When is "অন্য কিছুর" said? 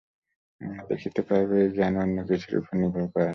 1.97-2.53